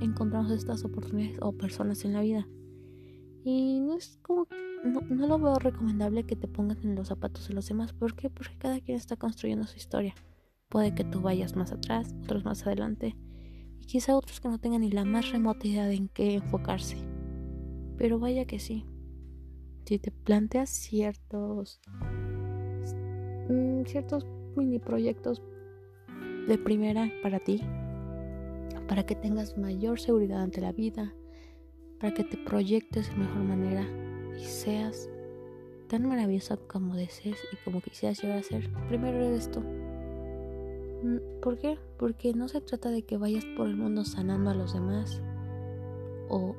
encontramos 0.00 0.50
estas 0.50 0.84
oportunidades 0.84 1.38
o 1.40 1.52
personas 1.52 2.04
en 2.04 2.12
la 2.12 2.20
vida. 2.20 2.48
Y 3.44 3.80
no 3.80 3.96
es 3.96 4.18
como, 4.22 4.46
no, 4.84 5.00
no 5.02 5.26
lo 5.26 5.38
veo 5.38 5.58
recomendable 5.58 6.24
que 6.24 6.36
te 6.36 6.48
pongas 6.48 6.84
en 6.84 6.94
los 6.94 7.08
zapatos 7.08 7.48
de 7.48 7.54
los 7.54 7.68
demás. 7.68 7.92
¿Por 7.92 8.14
qué? 8.14 8.30
Porque 8.30 8.58
cada 8.58 8.80
quien 8.80 8.96
está 8.96 9.16
construyendo 9.16 9.66
su 9.66 9.76
historia. 9.76 10.14
Puede 10.68 10.94
que 10.94 11.04
tú 11.04 11.20
vayas 11.20 11.54
más 11.54 11.72
atrás, 11.72 12.14
otros 12.24 12.44
más 12.44 12.66
adelante, 12.66 13.16
y 13.78 13.86
quizá 13.86 14.16
otros 14.16 14.40
que 14.40 14.48
no 14.48 14.58
tengan 14.58 14.80
ni 14.80 14.90
la 14.90 15.04
más 15.04 15.30
remota 15.30 15.66
idea 15.66 15.86
de 15.86 15.94
en 15.94 16.08
qué 16.08 16.34
enfocarse. 16.34 16.96
Pero 17.96 18.18
vaya 18.18 18.46
que 18.46 18.58
sí, 18.58 18.84
si 19.84 19.98
te 20.00 20.10
planteas 20.10 20.68
ciertos 20.70 21.80
mm, 23.48 23.84
ciertos 23.86 24.26
mini 24.56 24.80
proyectos 24.80 25.40
de 26.48 26.58
primera 26.58 27.10
para 27.22 27.38
ti 27.38 27.62
para 28.88 29.04
que 29.04 29.14
tengas 29.14 29.56
mayor 29.58 30.00
seguridad 30.00 30.42
ante 30.42 30.60
la 30.60 30.72
vida 30.72 31.14
para 32.00 32.12
que 32.12 32.24
te 32.24 32.36
proyectes 32.36 33.10
de 33.10 33.16
mejor 33.16 33.42
manera 33.42 33.86
y 34.38 34.44
seas 34.44 35.08
tan 35.88 36.06
maravillosa 36.08 36.56
como 36.56 36.96
desees 36.96 37.38
y 37.52 37.56
como 37.64 37.80
quisieras 37.80 38.22
llegar 38.22 38.38
a 38.38 38.42
ser 38.42 38.70
primero 38.88 39.24
eres 39.24 39.50
tú 39.50 39.60
mm, 39.60 41.40
¿por 41.40 41.58
qué? 41.58 41.78
porque 41.98 42.34
no 42.34 42.48
se 42.48 42.60
trata 42.60 42.90
de 42.90 43.02
que 43.02 43.16
vayas 43.16 43.44
por 43.56 43.68
el 43.68 43.76
mundo 43.76 44.04
sanando 44.04 44.50
a 44.50 44.54
los 44.54 44.74
demás 44.74 45.20
o 46.28 46.54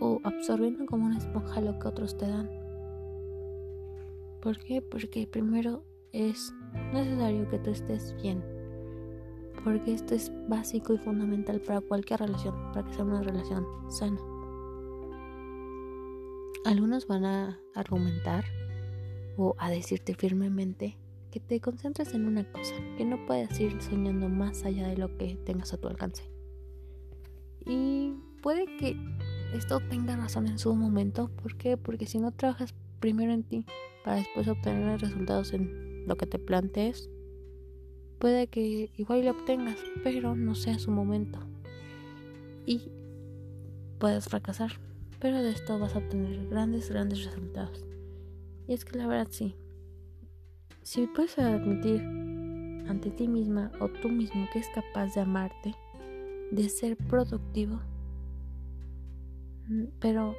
o 0.00 0.20
absorbiendo 0.24 0.86
como 0.86 1.06
una 1.06 1.18
esponja 1.18 1.60
lo 1.60 1.78
que 1.78 1.88
otros 1.88 2.16
te 2.16 2.26
dan. 2.26 2.50
¿Por 4.40 4.58
qué? 4.58 4.80
Porque 4.80 5.26
primero 5.26 5.84
es 6.12 6.52
necesario 6.92 7.48
que 7.50 7.58
tú 7.58 7.70
estés 7.70 8.16
bien. 8.22 8.42
Porque 9.64 9.92
esto 9.92 10.14
es 10.14 10.32
básico 10.48 10.94
y 10.94 10.98
fundamental 10.98 11.60
para 11.60 11.80
cualquier 11.80 12.20
relación, 12.20 12.54
para 12.72 12.86
que 12.86 12.94
sea 12.94 13.04
una 13.04 13.22
relación 13.22 13.66
sana. 13.90 14.18
Algunos 16.64 17.06
van 17.06 17.24
a 17.24 17.60
argumentar 17.74 18.44
o 19.36 19.54
a 19.58 19.70
decirte 19.70 20.14
firmemente 20.14 20.98
que 21.30 21.40
te 21.40 21.60
concentres 21.60 22.12
en 22.14 22.26
una 22.26 22.44
cosa, 22.44 22.74
que 22.96 23.04
no 23.04 23.24
puedes 23.26 23.58
ir 23.60 23.80
soñando 23.80 24.28
más 24.28 24.64
allá 24.64 24.88
de 24.88 24.96
lo 24.96 25.16
que 25.16 25.36
tengas 25.44 25.72
a 25.72 25.78
tu 25.78 25.88
alcance. 25.88 26.24
Y 27.66 28.14
puede 28.42 28.64
que 28.78 28.96
esto 29.54 29.80
tenga 29.88 30.16
razón 30.16 30.46
en 30.46 30.58
su 30.58 30.74
momento. 30.74 31.30
¿Por 31.42 31.56
qué? 31.56 31.76
Porque 31.76 32.06
si 32.06 32.18
no 32.18 32.32
trabajas 32.32 32.74
primero 33.00 33.32
en 33.32 33.44
ti 33.44 33.64
para 34.04 34.16
después 34.16 34.48
obtener 34.48 35.00
resultados 35.00 35.52
en 35.52 36.06
lo 36.06 36.16
que 36.16 36.26
te 36.26 36.38
plantees, 36.38 37.10
puede 38.20 38.46
que 38.46 38.92
igual 38.96 39.24
lo 39.24 39.32
obtengas, 39.32 39.78
pero 40.04 40.36
no 40.36 40.54
sea 40.54 40.78
su 40.78 40.92
momento. 40.92 41.40
Y 42.66 42.92
puedes 43.98 44.26
fracasar, 44.26 44.72
pero 45.18 45.42
de 45.42 45.50
esto 45.50 45.78
vas 45.78 45.96
a 45.96 45.98
obtener 45.98 46.46
grandes, 46.48 46.90
grandes 46.90 47.24
resultados. 47.24 47.84
Y 48.68 48.74
es 48.74 48.84
que 48.84 48.98
la 48.98 49.06
verdad 49.08 49.28
sí. 49.30 49.56
Si 50.82 51.06
puedes 51.08 51.38
admitir 51.38 52.02
ante 52.88 53.10
ti 53.10 53.26
misma 53.26 53.72
o 53.80 53.88
tú 53.88 54.08
mismo 54.08 54.46
que 54.52 54.58
es 54.58 54.68
capaz 54.68 55.14
de 55.14 55.22
amarte, 55.22 55.74
de 56.50 56.68
ser 56.68 56.96
productivo, 56.96 57.80
pero 59.98 60.34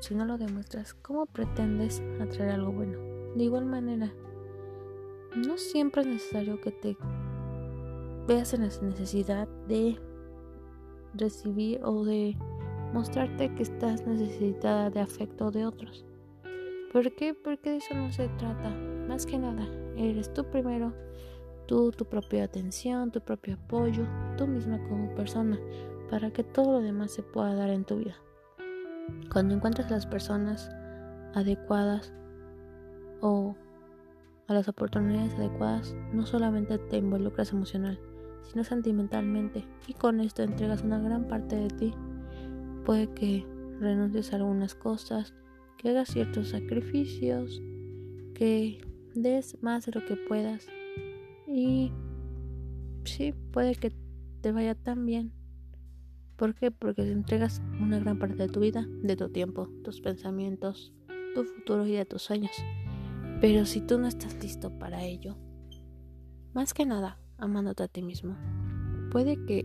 si 0.00 0.14
no 0.14 0.26
lo 0.26 0.36
demuestras, 0.36 0.92
¿cómo 0.94 1.26
pretendes 1.26 2.02
atraer 2.20 2.50
algo 2.50 2.72
bueno? 2.72 2.98
De 3.34 3.44
igual 3.44 3.64
manera, 3.64 4.12
no 5.46 5.58
siempre 5.58 6.02
es 6.02 6.08
necesario 6.08 6.60
que 6.60 6.72
te 6.72 6.96
veas 8.26 8.52
en 8.54 8.62
la 8.62 8.68
necesidad 8.82 9.48
de 9.66 9.98
recibir 11.14 11.80
o 11.82 12.04
de 12.04 12.36
mostrarte 12.92 13.54
que 13.54 13.62
estás 13.62 14.06
necesitada 14.06 14.90
de 14.90 15.00
afecto 15.00 15.50
de 15.50 15.66
otros. 15.66 16.04
¿Por 16.92 17.14
qué? 17.14 17.34
Porque 17.34 17.70
de 17.70 17.76
eso 17.76 17.94
no 17.94 18.10
se 18.10 18.28
trata. 18.38 18.70
Más 19.08 19.26
que 19.26 19.38
nada, 19.38 19.66
eres 19.96 20.32
tú 20.32 20.44
primero, 20.44 20.92
tú, 21.66 21.90
tu 21.92 22.04
propia 22.04 22.44
atención, 22.44 23.10
tu 23.10 23.20
propio 23.20 23.54
apoyo, 23.54 24.04
tú 24.36 24.46
misma 24.46 24.78
como 24.88 25.14
persona, 25.14 25.58
para 26.10 26.30
que 26.30 26.44
todo 26.44 26.72
lo 26.72 26.80
demás 26.80 27.12
se 27.12 27.22
pueda 27.22 27.54
dar 27.54 27.70
en 27.70 27.84
tu 27.84 27.96
vida. 27.96 28.16
Cuando 29.32 29.54
encuentras 29.54 29.90
las 29.90 30.06
personas 30.06 30.70
adecuadas 31.34 32.12
o 33.20 33.54
a 34.48 34.54
las 34.54 34.68
oportunidades 34.68 35.34
adecuadas, 35.34 35.94
no 36.12 36.26
solamente 36.26 36.78
te 36.78 36.96
involucras 36.96 37.52
emocional, 37.52 38.00
sino 38.42 38.64
sentimentalmente 38.64 39.64
y 39.86 39.94
con 39.94 40.18
esto 40.18 40.42
entregas 40.42 40.82
una 40.82 40.98
gran 40.98 41.28
parte 41.28 41.54
de 41.54 41.68
ti. 41.68 41.94
Puede 42.84 43.08
que 43.14 43.46
renuncies 43.78 44.32
a 44.32 44.36
algunas 44.36 44.74
cosas, 44.74 45.34
que 45.76 45.90
hagas 45.90 46.08
ciertos 46.08 46.48
sacrificios, 46.48 47.62
que 48.34 48.80
des 49.14 49.62
más 49.62 49.86
de 49.86 49.92
lo 49.92 50.04
que 50.04 50.16
puedas 50.16 50.66
y 51.46 51.92
sí, 53.04 53.32
puede 53.52 53.76
que 53.76 53.92
te 54.40 54.50
vaya 54.50 54.74
tan 54.74 55.06
bien 55.06 55.32
¿Por 56.38 56.54
qué? 56.54 56.70
Porque 56.70 57.02
te 57.02 57.10
entregas 57.10 57.60
una 57.80 57.98
gran 57.98 58.20
parte 58.20 58.36
de 58.36 58.48
tu 58.48 58.60
vida, 58.60 58.86
de 59.02 59.16
tu 59.16 59.28
tiempo, 59.28 59.68
tus 59.82 60.00
pensamientos, 60.00 60.94
tu 61.34 61.42
futuro 61.42 61.84
y 61.84 61.94
de 61.94 62.04
tus 62.04 62.22
sueños. 62.22 62.52
Pero 63.40 63.66
si 63.66 63.80
tú 63.80 63.98
no 63.98 64.08
estás 64.08 64.42
listo 64.42 64.76
para 64.78 65.04
ello, 65.04 65.36
más 66.54 66.74
que 66.74 66.84
nada, 66.86 67.20
amándote 67.36 67.84
a 67.84 67.88
ti 67.88 68.02
mismo, 68.02 68.36
puede 69.12 69.44
que 69.46 69.64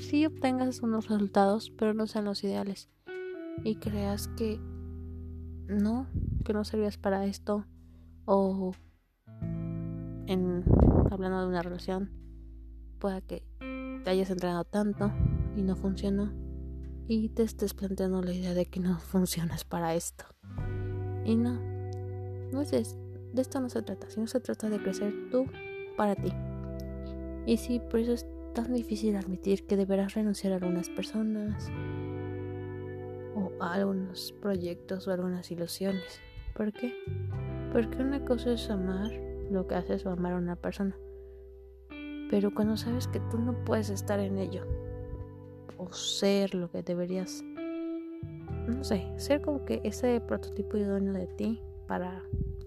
sí 0.00 0.26
obtengas 0.26 0.80
unos 0.82 1.08
resultados, 1.08 1.70
pero 1.70 1.94
no 1.94 2.08
sean 2.08 2.24
los 2.24 2.42
ideales. 2.42 2.90
Y 3.62 3.76
creas 3.76 4.26
que 4.28 4.58
no, 5.68 6.08
que 6.44 6.52
no 6.52 6.64
servías 6.64 6.98
para 6.98 7.24
esto. 7.26 7.64
O 8.24 8.72
en 10.26 10.64
hablando 11.10 11.40
de 11.42 11.46
una 11.46 11.62
relación, 11.62 12.10
pueda 12.98 13.20
que 13.20 13.44
te 14.04 14.10
hayas 14.10 14.30
entrenado 14.30 14.64
tanto 14.64 15.12
y 15.56 15.62
no 15.62 15.76
funcionó. 15.76 16.32
Y 17.06 17.28
te 17.28 17.42
estés 17.44 17.74
planteando 17.74 18.20
la 18.22 18.32
idea 18.32 18.54
de 18.54 18.66
que 18.66 18.80
no 18.80 18.98
funcionas 18.98 19.64
para 19.64 19.94
esto. 19.94 20.24
Y 21.24 21.36
no, 21.36 21.60
no 22.52 22.62
es 22.62 22.72
de 23.32 23.42
esto 23.42 23.60
no 23.60 23.68
se 23.68 23.82
trata, 23.82 24.10
sino 24.10 24.26
se 24.26 24.40
trata 24.40 24.68
de 24.68 24.78
crecer 24.82 25.12
tú 25.30 25.46
para 25.96 26.14
ti. 26.14 26.32
Y 27.46 27.56
sí, 27.56 27.80
por 27.80 28.00
eso 28.00 28.12
es 28.12 28.26
tan 28.54 28.72
difícil 28.72 29.16
admitir 29.16 29.66
que 29.66 29.76
deberás 29.76 30.14
renunciar 30.14 30.52
a 30.52 30.56
algunas 30.56 30.88
personas 30.90 31.70
o 33.34 33.50
a 33.60 33.74
algunos 33.74 34.32
proyectos 34.40 35.08
o 35.08 35.12
algunas 35.12 35.50
ilusiones. 35.50 36.20
¿Por 36.54 36.72
qué? 36.72 36.94
Porque 37.72 37.98
una 37.98 38.24
cosa 38.24 38.52
es 38.52 38.68
amar 38.68 39.10
lo 39.50 39.66
que 39.66 39.74
haces 39.74 40.04
o 40.04 40.10
amar 40.10 40.34
a 40.34 40.36
una 40.36 40.56
persona. 40.56 40.96
Pero 42.30 42.54
cuando 42.54 42.76
sabes 42.76 43.08
que 43.08 43.20
tú 43.30 43.38
no 43.38 43.64
puedes 43.64 43.90
estar 43.90 44.20
en 44.20 44.38
ello 44.38 44.66
o 45.78 45.92
ser 45.92 46.54
lo 46.54 46.70
que 46.70 46.82
deberías, 46.82 47.42
no 48.66 48.84
sé, 48.84 49.06
ser 49.16 49.40
como 49.42 49.64
que 49.64 49.80
ese 49.84 50.20
prototipo 50.20 50.76
idóneo 50.76 51.12
de 51.12 51.26
ti 51.26 51.60
para 51.86 52.22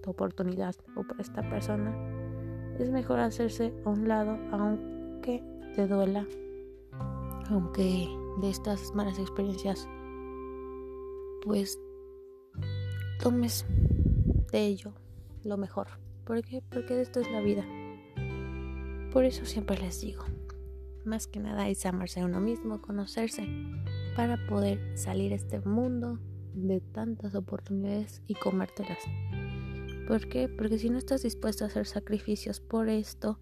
oportunidad 0.06 0.74
o 0.94 1.02
para 1.02 1.22
esta 1.22 1.48
persona, 1.48 1.94
es 2.78 2.90
mejor 2.90 3.20
hacerse 3.20 3.74
a 3.84 3.90
un 3.90 4.08
lado 4.08 4.38
aunque 4.52 5.42
te 5.74 5.86
duela, 5.86 6.26
aunque 7.50 8.08
de 8.40 8.50
estas 8.50 8.94
malas 8.94 9.18
experiencias 9.18 9.88
pues 11.42 11.78
tomes 13.22 13.64
de 14.50 14.66
ello 14.66 14.92
lo 15.44 15.56
mejor. 15.56 15.86
¿Por 16.24 16.42
qué? 16.42 16.62
Porque 16.70 17.00
esto 17.00 17.20
es 17.20 17.30
la 17.30 17.40
vida. 17.40 17.64
Por 19.12 19.24
eso 19.24 19.46
siempre 19.46 19.78
les 19.78 20.00
digo, 20.00 20.24
más 21.04 21.28
que 21.28 21.38
nada 21.38 21.68
es 21.68 21.86
amarse 21.86 22.20
a 22.20 22.24
uno 22.24 22.40
mismo, 22.40 22.82
conocerse, 22.82 23.46
para 24.16 24.36
poder 24.48 24.98
salir 24.98 25.32
a 25.32 25.36
este 25.36 25.60
mundo 25.60 26.18
de 26.52 26.80
tantas 26.80 27.34
oportunidades 27.34 28.22
y 28.26 28.34
comértelas. 28.34 28.98
¿Por 30.06 30.28
qué? 30.28 30.48
Porque 30.48 30.78
si 30.78 30.88
no 30.88 30.98
estás 30.98 31.22
dispuesto 31.22 31.64
a 31.64 31.66
hacer 31.66 31.86
sacrificios 31.86 32.60
por 32.60 32.88
esto, 32.88 33.40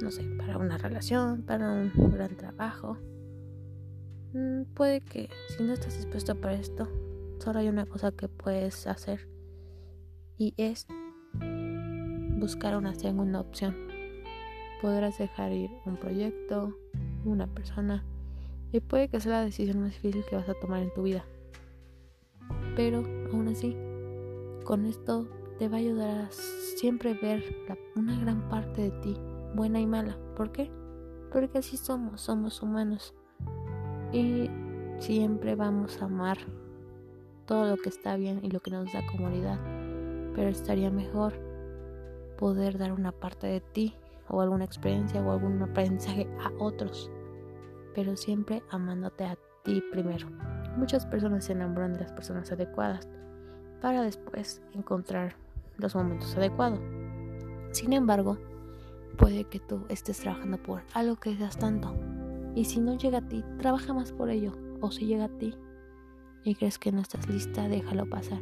no 0.00 0.10
sé, 0.12 0.22
para 0.38 0.58
una 0.58 0.78
relación, 0.78 1.42
para 1.42 1.72
un 1.72 2.12
gran 2.12 2.36
trabajo, 2.36 2.98
mm, 4.32 4.62
puede 4.74 5.00
que 5.00 5.28
si 5.48 5.64
no 5.64 5.72
estás 5.72 5.96
dispuesto 5.96 6.40
para 6.40 6.54
esto, 6.54 6.88
solo 7.40 7.58
hay 7.58 7.68
una 7.68 7.84
cosa 7.84 8.12
que 8.12 8.28
puedes 8.28 8.86
hacer 8.86 9.28
y 10.38 10.54
es 10.56 10.86
buscar 12.38 12.76
una 12.76 12.94
segunda 12.94 13.40
opción. 13.40 13.74
Podrás 14.82 15.18
dejar 15.18 15.52
ir 15.52 15.70
un 15.84 15.96
proyecto, 15.96 16.76
una 17.24 17.48
persona, 17.48 18.04
y 18.70 18.80
puede 18.80 19.08
que 19.08 19.18
sea 19.18 19.32
la 19.32 19.44
decisión 19.44 19.80
más 19.80 19.92
difícil 19.94 20.24
que 20.28 20.36
vas 20.36 20.48
a 20.48 20.54
tomar 20.54 20.82
en 20.82 20.92
tu 20.94 21.02
vida. 21.02 21.24
Pero 22.76 22.98
aún 23.32 23.48
así, 23.48 23.76
con 24.64 24.86
esto 24.86 25.28
te 25.58 25.68
va 25.68 25.76
a 25.76 25.80
ayudar 25.80 26.18
a 26.18 26.30
siempre 26.30 27.14
ver 27.14 27.42
una 27.96 28.18
gran 28.18 28.48
parte 28.48 28.82
de 28.82 28.90
ti, 29.02 29.16
buena 29.54 29.78
y 29.78 29.86
mala. 29.86 30.16
¿Por 30.34 30.50
qué? 30.50 30.70
Porque 31.30 31.58
así 31.58 31.76
somos, 31.76 32.22
somos 32.22 32.62
humanos. 32.62 33.14
Y 34.12 34.50
siempre 34.98 35.54
vamos 35.54 36.00
a 36.00 36.06
amar 36.06 36.38
todo 37.46 37.68
lo 37.68 37.76
que 37.76 37.90
está 37.90 38.16
bien 38.16 38.40
y 38.42 38.50
lo 38.50 38.60
que 38.60 38.70
nos 38.70 38.92
da 38.92 39.04
comodidad. 39.06 39.60
Pero 40.34 40.48
estaría 40.48 40.90
mejor 40.90 41.34
poder 42.38 42.78
dar 42.78 42.92
una 42.92 43.12
parte 43.12 43.46
de 43.46 43.60
ti 43.60 43.94
o 44.28 44.40
alguna 44.40 44.64
experiencia 44.64 45.22
o 45.22 45.30
algún 45.30 45.62
aprendizaje 45.62 46.26
a 46.40 46.50
otros. 46.58 47.10
Pero 47.94 48.16
siempre 48.16 48.62
amándote 48.70 49.24
a 49.24 49.36
ti 49.62 49.82
primero. 49.92 50.28
Muchas 50.76 51.06
personas 51.06 51.44
se 51.44 51.52
enamoran 51.52 51.92
de 51.92 52.00
las 52.00 52.12
personas 52.12 52.50
adecuadas 52.50 53.08
para 53.84 54.00
después 54.00 54.62
encontrar 54.72 55.36
los 55.76 55.94
momentos 55.94 56.34
adecuados. 56.38 56.80
Sin 57.70 57.92
embargo, 57.92 58.38
puede 59.18 59.44
que 59.44 59.60
tú 59.60 59.84
estés 59.90 60.20
trabajando 60.20 60.56
por 60.56 60.80
algo 60.94 61.16
que 61.16 61.28
deseas 61.28 61.58
tanto 61.58 61.94
y 62.54 62.64
si 62.64 62.80
no 62.80 62.96
llega 62.96 63.18
a 63.18 63.28
ti, 63.28 63.44
trabaja 63.58 63.92
más 63.92 64.10
por 64.10 64.30
ello. 64.30 64.56
O 64.80 64.90
si 64.90 65.04
llega 65.04 65.26
a 65.26 65.36
ti 65.36 65.52
y 66.44 66.54
crees 66.54 66.78
que 66.78 66.92
no 66.92 67.02
estás 67.02 67.28
lista, 67.28 67.68
déjalo 67.68 68.08
pasar. 68.08 68.40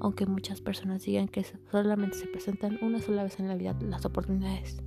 Aunque 0.00 0.24
muchas 0.24 0.62
personas 0.62 1.04
digan 1.04 1.28
que 1.28 1.44
solamente 1.70 2.16
se 2.16 2.28
presentan 2.28 2.78
una 2.80 3.02
sola 3.02 3.22
vez 3.22 3.38
en 3.38 3.48
la 3.48 3.56
vida 3.56 3.76
las 3.82 4.06
oportunidades. 4.06 4.82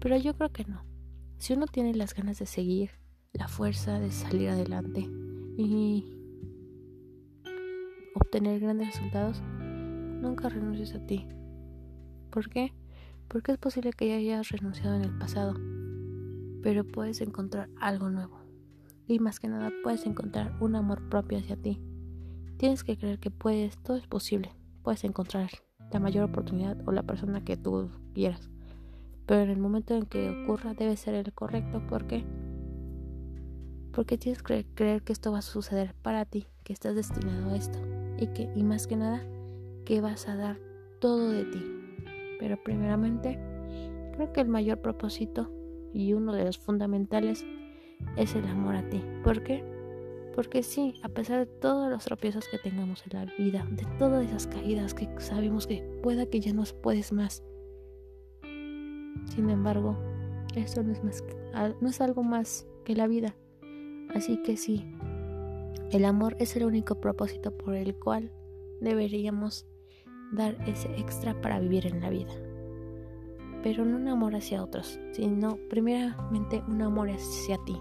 Pero 0.00 0.16
yo 0.16 0.34
creo 0.34 0.50
que 0.50 0.64
no. 0.64 0.82
Si 1.36 1.52
uno 1.52 1.66
tiene 1.68 1.94
las 1.94 2.14
ganas 2.14 2.40
de 2.40 2.46
seguir, 2.46 2.90
la 3.32 3.46
fuerza 3.46 4.00
de 4.00 4.10
salir 4.10 4.48
adelante 4.48 5.08
y 5.56 6.13
obtener 8.14 8.60
grandes 8.60 8.88
resultados, 8.94 9.42
nunca 10.20 10.48
renuncies 10.48 10.94
a 10.94 11.06
ti. 11.06 11.26
¿Por 12.30 12.48
qué? 12.48 12.72
Porque 13.28 13.52
es 13.52 13.58
posible 13.58 13.92
que 13.92 14.08
ya 14.08 14.16
hayas 14.16 14.48
renunciado 14.48 14.96
en 14.96 15.02
el 15.02 15.16
pasado, 15.18 15.54
pero 16.62 16.84
puedes 16.84 17.20
encontrar 17.20 17.68
algo 17.80 18.10
nuevo. 18.10 18.40
Y 19.06 19.18
más 19.18 19.38
que 19.38 19.48
nada 19.48 19.70
puedes 19.82 20.06
encontrar 20.06 20.56
un 20.60 20.76
amor 20.76 21.08
propio 21.08 21.38
hacia 21.38 21.56
ti. 21.56 21.80
Tienes 22.56 22.84
que 22.84 22.96
creer 22.96 23.18
que 23.18 23.30
puedes, 23.30 23.76
todo 23.78 23.96
es 23.96 24.06
posible. 24.06 24.50
Puedes 24.82 25.04
encontrar 25.04 25.50
la 25.92 26.00
mayor 26.00 26.24
oportunidad 26.24 26.76
o 26.88 26.92
la 26.92 27.02
persona 27.02 27.44
que 27.44 27.56
tú 27.56 27.90
quieras. 28.14 28.50
Pero 29.26 29.42
en 29.42 29.50
el 29.50 29.58
momento 29.58 29.94
en 29.94 30.06
que 30.06 30.30
ocurra 30.44 30.74
debe 30.74 30.96
ser 30.96 31.14
el 31.14 31.32
correcto. 31.32 31.86
¿Por 31.86 32.06
qué? 32.06 32.24
Porque 33.92 34.18
tienes 34.18 34.42
que 34.42 34.66
creer 34.74 35.02
que 35.02 35.12
esto 35.12 35.32
va 35.32 35.38
a 35.38 35.42
suceder 35.42 35.94
para 36.02 36.24
ti, 36.24 36.46
que 36.64 36.72
estás 36.72 36.94
destinado 36.94 37.50
a 37.50 37.56
esto. 37.56 37.78
Y 38.18 38.28
que, 38.28 38.50
y 38.54 38.62
más 38.62 38.86
que 38.86 38.96
nada, 38.96 39.22
que 39.84 40.00
vas 40.00 40.28
a 40.28 40.36
dar 40.36 40.58
todo 41.00 41.30
de 41.30 41.44
ti. 41.44 41.62
Pero 42.38 42.62
primeramente, 42.62 43.38
creo 44.14 44.32
que 44.32 44.40
el 44.40 44.48
mayor 44.48 44.80
propósito 44.80 45.50
y 45.92 46.12
uno 46.12 46.32
de 46.32 46.44
los 46.44 46.58
fundamentales 46.58 47.44
es 48.16 48.34
el 48.34 48.44
amor 48.46 48.76
a 48.76 48.88
ti. 48.88 49.02
¿Por 49.22 49.42
qué? 49.42 49.64
Porque 50.34 50.62
sí, 50.62 50.94
a 51.02 51.08
pesar 51.08 51.38
de 51.40 51.46
todos 51.46 51.90
los 51.90 52.04
tropiezos 52.04 52.48
que 52.48 52.58
tengamos 52.58 53.04
en 53.06 53.18
la 53.18 53.32
vida, 53.38 53.66
de 53.70 53.86
todas 53.98 54.26
esas 54.26 54.48
caídas 54.48 54.92
que 54.92 55.08
sabemos 55.18 55.66
que 55.66 55.82
pueda 56.02 56.26
que 56.26 56.40
ya 56.40 56.52
no 56.52 56.64
puedes 56.82 57.12
más. 57.12 57.44
Sin 58.42 59.48
embargo, 59.48 59.96
esto 60.56 60.82
no 60.82 60.92
es, 60.92 61.04
más, 61.04 61.24
no 61.80 61.88
es 61.88 62.00
algo 62.00 62.24
más 62.24 62.66
que 62.84 62.96
la 62.96 63.06
vida. 63.06 63.36
Así 64.14 64.42
que 64.42 64.56
sí, 64.56 64.84
el 65.90 66.04
amor 66.04 66.36
es 66.38 66.56
el 66.56 66.64
único 66.64 67.00
propósito 67.00 67.56
por 67.56 67.74
el 67.74 67.94
cual 67.94 68.30
deberíamos 68.80 69.66
dar 70.32 70.56
ese 70.66 70.88
extra 70.98 71.40
para 71.40 71.60
vivir 71.60 71.86
en 71.86 72.00
la 72.00 72.10
vida. 72.10 72.32
Pero 73.62 73.84
no 73.84 73.96
un 73.96 74.08
amor 74.08 74.34
hacia 74.34 74.62
otros, 74.62 74.98
sino 75.12 75.58
primeramente 75.70 76.62
un 76.68 76.82
amor 76.82 77.10
hacia 77.10 77.58
ti. 77.64 77.76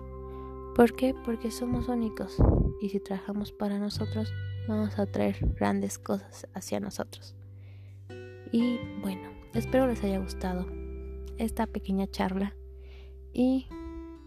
¿Por 0.76 0.96
qué? 0.96 1.14
Porque 1.26 1.52
somos 1.52 1.88
únicos 1.88 2.38
y 2.82 2.90
si 2.90 3.00
trabajamos 3.00 3.52
para 3.52 3.80
nosotros 3.80 4.34
vamos 4.68 4.98
a 4.98 5.06
traer 5.06 5.38
grandes 5.56 6.00
cosas 6.00 6.48
hacia 6.54 6.80
nosotros. 6.80 7.36
Y 8.52 8.78
bueno, 9.02 9.30
espero 9.54 9.88
les 9.88 10.04
haya 10.04 10.20
gustado 10.20 10.66
esta 11.38 11.68
pequeña 11.68 12.08
charla 12.08 12.56
y 13.34 13.68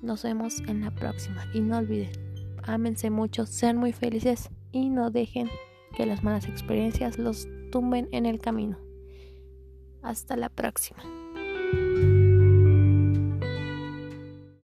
nos 0.02 0.22
vemos 0.24 0.60
en 0.66 0.82
la 0.82 0.90
próxima. 0.94 1.44
Y 1.54 1.60
no 1.60 1.78
olviden, 1.78 2.25
ámense 2.66 3.10
mucho, 3.10 3.46
sean 3.46 3.76
muy 3.76 3.92
felices 3.92 4.50
y 4.72 4.90
no 4.90 5.10
dejen 5.10 5.48
que 5.94 6.06
las 6.06 6.22
malas 6.22 6.46
experiencias 6.46 7.18
los 7.18 7.48
tumben 7.70 8.08
en 8.12 8.26
el 8.26 8.40
camino. 8.40 8.78
Hasta 10.02 10.36
la 10.36 10.48
próxima. 10.48 11.02